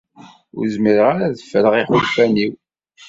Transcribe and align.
Ur 0.57 0.65
zmireɣ 0.75 1.07
ara 1.13 1.25
ad 1.27 1.37
ffreɣ 1.49 1.73
iḥulfan-iw. 1.81 2.53